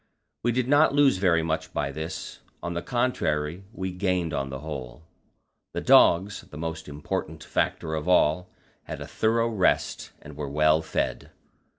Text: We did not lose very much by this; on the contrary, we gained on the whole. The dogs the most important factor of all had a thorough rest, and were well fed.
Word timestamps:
We 0.41 0.51
did 0.51 0.67
not 0.67 0.95
lose 0.95 1.17
very 1.19 1.43
much 1.43 1.73
by 1.75 1.91
this; 1.91 2.39
on 2.63 2.73
the 2.73 2.81
contrary, 2.81 3.65
we 3.71 3.91
gained 3.91 4.33
on 4.33 4.49
the 4.49 4.61
whole. 4.61 5.03
The 5.73 5.81
dogs 5.81 6.41
the 6.41 6.57
most 6.57 6.87
important 6.89 7.43
factor 7.43 7.93
of 7.93 8.07
all 8.07 8.49
had 8.85 8.99
a 8.99 9.05
thorough 9.05 9.49
rest, 9.49 10.11
and 10.19 10.35
were 10.35 10.49
well 10.49 10.81
fed. 10.81 11.29